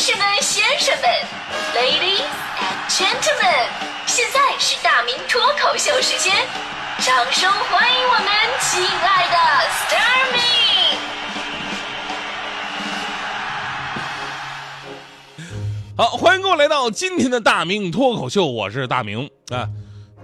[0.00, 1.04] 士们、先生们
[1.74, 2.24] ，Ladies
[2.56, 3.68] and Gentlemen，
[4.06, 6.34] 现在是大明脱口秀时间，
[7.00, 8.24] 掌声欢迎我们
[8.60, 9.36] 亲爱的
[9.68, 10.40] s t a r m y
[15.98, 19.68] 好，欢迎各位来到今天的大明脱口秀，我是大明啊。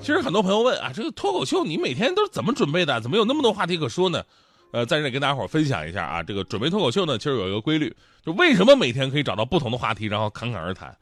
[0.00, 2.98] 其实很多朋友问啊，这个脱口秀你每天都是怎么准备的？
[3.02, 4.24] 怎么有那么多话题可说呢？
[4.72, 7.94] 呃，在这里跟大家伙分享一下啊，这个准备脱口秀呢，其实有一个规律，
[8.24, 10.94] 就为什么每天可以找到不同的话题，然后侃侃而谈。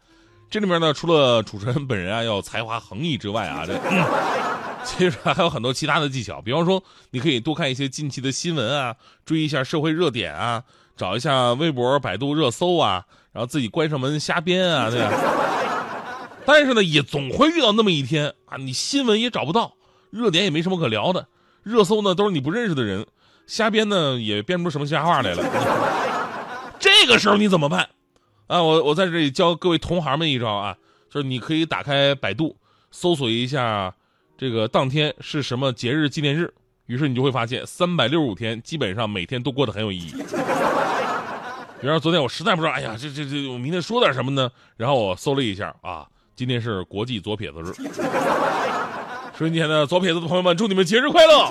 [0.51, 3.77] 这里面呢，除了主持人本人啊要才华横溢之外啊，这、
[4.85, 6.41] 其实还有很多其他的技巧。
[6.41, 10.63] 比方说，你可以多看一些近期的新闻啊，追一下社会热点啊，
[10.97, 15.11] 找一下微博、百度热搜啊，然后自己关上门瞎编啊，对吧？
[16.47, 19.73] 但是呢，也总会遇到那么一天啊，你新闻也找不到，
[20.11, 21.27] 热点也没什么可聊的，
[21.65, 23.05] 热搜呢都是你不认识的人。
[23.47, 25.45] 瞎编呢也编不出什么瞎话来了，
[26.81, 27.89] 这个时候你怎么办？
[28.47, 30.77] 啊，我我在这里教各位同行们一招啊，
[31.11, 32.57] 就是你可以打开百度，
[32.91, 33.95] 搜索一下
[34.37, 36.53] 这个当天是什么节日纪念日，
[36.87, 40.15] 于是你就会发现三百六十五天基本上每天都过得很有意义。
[41.81, 44.51] 比方说昨天我实在不知道，哎呀，这这这我明天说点什么呢？
[44.77, 47.73] 然后我搜了一下啊，今天是国际左撇子日，
[49.39, 51.51] 收音机前的左撇子的朋友们，祝你们节日快乐！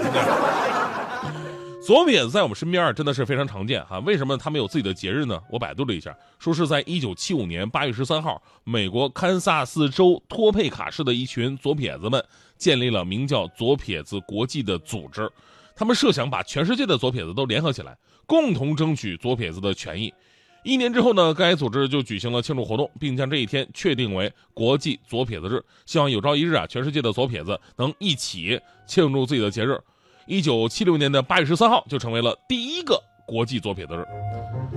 [1.86, 4.00] 左撇子在我们身边啊，真的是非常常见哈。
[4.00, 5.38] 为什么他们有自己的节日呢？
[5.50, 12.24] 我百度了一下，说是在一九七五年八月十三号，美国堪萨斯州托佩卡市的一群左撇子们
[12.58, 15.30] 建立了名叫“左撇子国际”的组织。
[15.76, 20.14] 他们设想把全世界的左撇子都联合起来，共同争取左撇子的权益。
[20.64, 25.62] 一年之后呢，该组织就举行了庆祝活动，并将这一天确定为国际左撇子日。
[25.86, 29.78] 希望有朝一日啊，全世界的左撇子能一起庆祝自己的节日。
[30.26, 34.06] 一九七六年的八月十三号就成为了第一个国际左撇子日。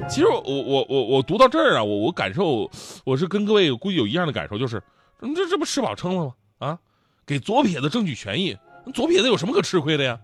[0.08, 2.70] 其实我我我我读到这儿啊，我我感受
[3.04, 4.82] 我是跟各位估计有一样的感受，就是
[5.20, 6.32] 这这不吃饱撑了吗？
[6.58, 6.78] 啊，
[7.26, 8.56] 给左撇子争取权益，
[8.94, 10.18] 左撇子有什么可吃亏的呀？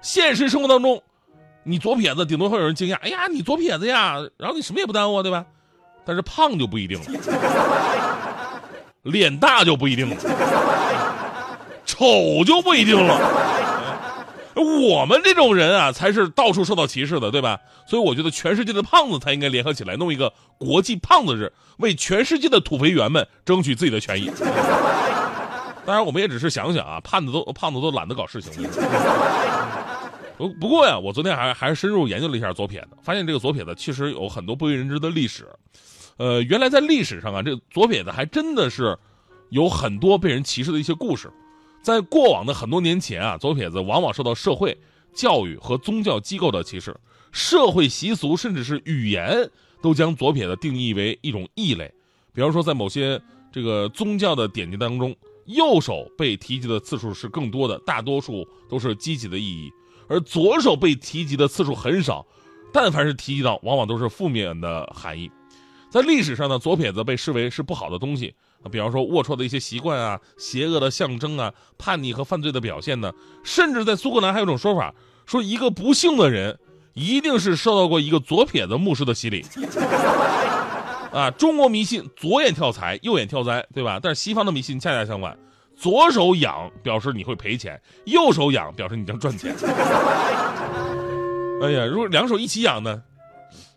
[0.00, 1.02] 现实生活当中，
[1.62, 5.44] 你左撇子顶多会有人惊讶，哎呀，你左撇子呀，然后你什么也不耽误，对吧？
[6.04, 7.06] 但是胖就不一定了，
[9.02, 10.16] 脸大就不一定了，
[11.84, 13.57] 丑就不一定了。
[14.58, 17.60] 我们这种人啊，才是到处受到歧视的，对吧？
[17.86, 24.30] 所以我觉得全世界的胖子才应该联合起来，弄一个国际胖子日，为全世界的土肥圆们争取自己的权益。
[25.86, 28.68] 当然，我们也只是想想啊，胖子都胖子都懒得搞事情。
[30.36, 35.48] 不不过呀，我昨天还还深入研究了一下左撇子，发现这个左撇子其实有很多不为人知的历史。
[36.16, 38.98] 呃，原来在历史上啊，这左撇子还真的是
[39.50, 41.30] 有很多被人歧视的一些故事。
[41.88, 44.76] 在过往的很多年前啊，左撇子往往受到社会、
[45.14, 46.94] 教育和宗教机构的歧视，
[47.32, 49.50] 社会习俗甚至是语言
[49.80, 51.90] 都将左撇子定义为一种异类。
[52.34, 53.18] 比方说，在某些
[53.50, 55.16] 这个宗教的典籍当中，
[55.46, 59.70] 右手被提及的次数是更多的，大多数都是积极的意义；
[60.08, 62.26] 而左手被提及的次数很少，
[62.70, 65.30] 但凡是提及到，往往都是负面的含义。
[65.88, 68.34] 在历史上呢，左撇子被视为是不好的东西。
[68.62, 73.12] 啊比方说龌龊的一些习惯啊，邪恶的象征啊，叛逆和犯罪的表现呢，
[73.44, 74.94] 甚至在苏格兰还有种说法，
[75.26, 76.58] 说一个不幸的人
[76.94, 79.44] 一定是受到过一个左撇子牧师的洗礼。
[81.12, 83.98] 啊，中国迷信左眼跳财，右眼跳灾，对吧？
[84.02, 85.38] 但是西方的迷信恰恰相反，
[85.76, 89.54] 左手痒表示你会赔钱，右手痒表示你将赚钱。
[91.62, 93.02] 哎呀，如果两手一起痒呢？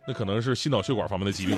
[0.08, 1.56] 那可能是心脑血管方面的疾病。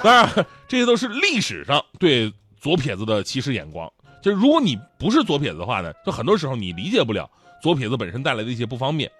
[0.04, 3.90] 当然，这些都是历史上对左撇子的歧视眼光。
[4.22, 7.28] 就是如果你不是左撇子的话呢，就很多时候你理解不了
[7.62, 9.10] 左撇子本身带来的一些不方便。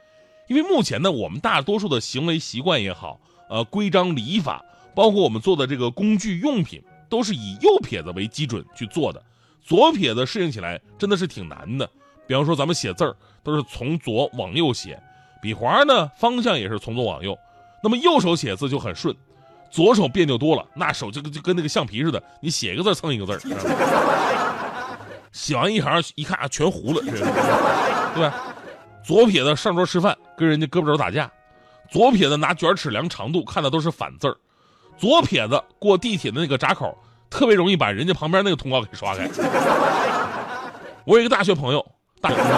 [0.49, 4.65] 因为目前呢，我们大多数的行为习惯也好，呃，规章礼法，
[4.95, 9.23] 包括我们做的这个工具用品，都是以右撇子为基准去做的。
[9.63, 11.89] 左撇子适应起来真的是挺难的。
[12.27, 15.01] 比方说，咱们写字儿都是从左往右写，
[15.41, 17.39] 笔划呢方向也是从左往右。
[17.83, 19.15] 那么右手写字就很顺，
[19.71, 23.39] 左手别扭多了，那手就就跟那个橡皮似的，你写一个字蹭一个字
[25.33, 28.35] 写完一行一看啊，全糊了，对吧？
[29.05, 31.31] 左撇子上桌吃饭跟人家胳膊肘打架，
[31.89, 34.37] 左撇子拿卷尺量长度看的都是反字儿，
[34.99, 36.97] 左撇子过地铁的那个闸口
[37.31, 39.31] 特别容易把人家旁边那个通道给刷开。
[41.05, 41.87] 我有一个大学朋友，
[42.21, 42.57] 大学朋友。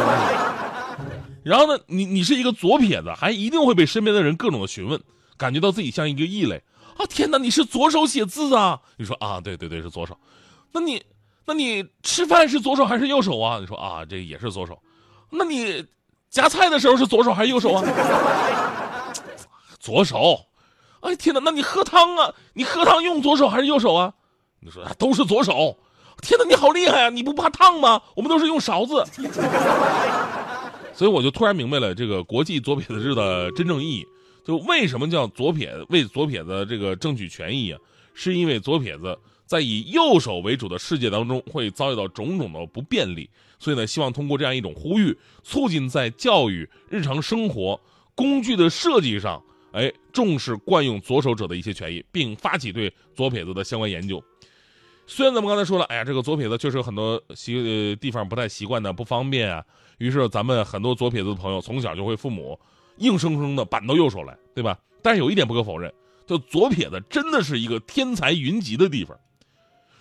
[1.45, 5.01] 然后呢，你你是一个左撇子，还一定会被身边的人各种的询问，
[5.37, 6.63] 感觉到自己像一个异类
[6.97, 7.07] 啊！
[7.09, 8.81] 天哪，你是左手写字啊？
[8.97, 10.17] 你说啊，对对对，是左手。
[10.73, 11.03] 那你
[11.47, 13.59] 那你吃饭是左手还是右手啊？
[13.59, 14.79] 你说啊，这也是左手。
[15.31, 15.85] 那你
[16.31, 17.83] 夹菜的时候是左手还是右手啊？
[19.79, 20.47] 左手。
[21.01, 22.33] 哎天哪，那你喝汤啊？
[22.53, 24.13] 你喝汤用左手还是右手啊？
[24.61, 25.77] 你说啊，都是左手。
[26.21, 27.09] 天哪，你好厉害啊！
[27.09, 28.01] 你不怕烫吗？
[28.15, 29.05] 我们都是用勺子。
[30.95, 34.07] 所以我就突然明白了这个国际左撇子日的真正意义。
[34.45, 37.79] 就为什么叫左撇子为左撇子这个争取权益啊？
[38.15, 43.29] 是因为左撇子在以右手为主的世界当中会遭遇到种种的不便利，
[43.59, 47.79] 所以呢，希望通过这样一种呼吁，促进在教育、日常生活
[48.15, 49.43] 工具的设计上，
[49.73, 54.23] 哎，重视惯用左手者的一些权益，并发起对左撇子的相关研究。
[55.07, 59.63] 虽然咱们刚才说了，哎呀，这个左撇子确实有很多习呃地方不太习惯的，不方便啊。
[59.99, 62.59] 于是咱们很多左撇子的朋友从小就会父母
[62.97, 64.79] 硬生生的扳到右手来，对吧？
[65.03, 65.93] 但是有一点不可否认，
[66.27, 69.19] 就左撇子真的是一个天才云集的地方。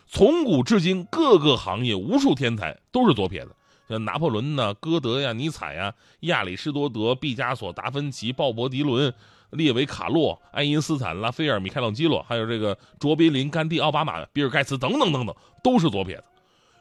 [0.07, 3.55] 从古至今，各个行业无数天才都是左撇子，
[3.89, 9.13] 像拿破仑呐、歌德呀、尼采呀、亚里士多德、毕加索、达芬奇、鲍勃迪伦。
[9.51, 16.23] 列维·卡洛、爱因斯坦、拉斐尔、米开朗基罗，还有这个卓别林、甘地、奥巴马、比尔·盖茨等等等等，都是左撇子。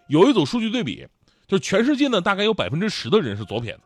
[0.07, 1.05] 有一组数据对比，
[1.49, 3.81] 就全世界呢大概有百分之十的人是左撇子，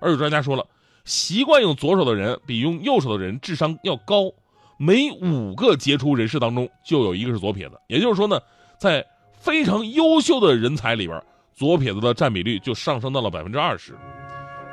[0.00, 0.66] 而有专家说了，
[1.04, 4.32] 习惯用左手的人比用右手的人智商要高，
[4.78, 7.80] 每五个杰出人士当中就有一个是左撇子。
[7.86, 8.40] 也就是说呢，
[8.78, 9.06] 在
[9.38, 11.22] 非常优秀的人才里边，
[11.54, 13.96] 左撇子的占比率就上升到了百分之二十。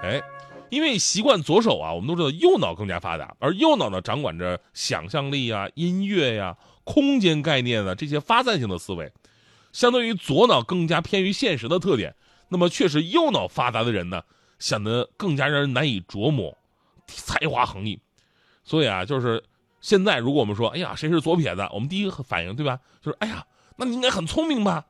[0.04, 0.22] 哎。
[0.70, 9.10] 因为习惯左手啊，我们都知道右脑更加发达，而右脑呢掌管着想象力啊、音乐呀、空间概念啊这些发散性的思维，
[9.72, 12.14] 相对于左脑更加偏于现实的特点。
[12.50, 14.22] 那么，确实右脑发达的人呢，
[14.60, 16.58] 显得更加让人难以琢磨，
[17.08, 18.00] 才华横溢。
[18.64, 19.44] 所以啊，就是
[19.82, 21.68] 现在如果我们说，哎呀，谁是左撇子？
[21.72, 22.80] 我们第一个反应对吧？
[23.02, 23.46] 就是哎呀，
[23.78, 24.86] 那你应该很聪明吧？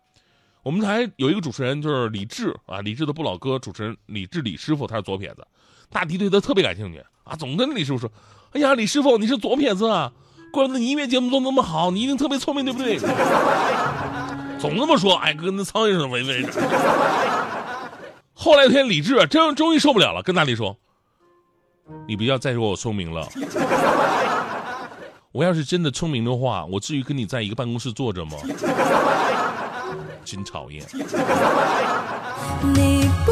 [0.63, 5.47] 我们台有一个主持人就是李志啊，李志的不老哥，主持人李志李师傅，他是左撇子。
[5.89, 8.11] 大迪对他特别感兴趣啊，总跟李师傅说
[8.51, 10.11] ：“哎呀，李师傅，你是左撇子啊，
[10.51, 12.97] 怪不得你音乐节目做那么好，你一定特别聪明，对不对？”
[14.59, 17.56] 总那么说，哎，跟那苍蝇似的围围着。
[18.39, 20.77] 后来有天，李志啊，真终于受不了了，跟大力说
[22.07, 23.27] ：“你不要再说我聪明了，
[25.33, 28.37] 我要是真的聪明的话，我至于跟你在一个办公室坐着吗？”
[30.23, 30.85] 真讨厌。
[32.73, 33.31] 你不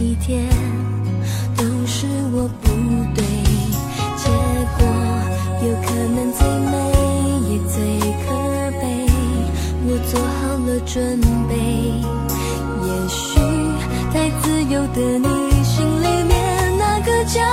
[0.00, 0.48] 一天，
[1.58, 2.68] 都是我不
[3.14, 3.22] 对，
[4.16, 4.30] 结
[4.78, 4.80] 果
[5.62, 6.72] 有可能最美
[7.50, 7.76] 也最
[8.24, 8.26] 可
[8.80, 8.82] 悲，
[9.84, 11.52] 我做好了准备，
[12.86, 13.38] 也许
[14.10, 15.28] 太自由的你
[15.62, 16.32] 心里面
[16.78, 17.44] 那个家，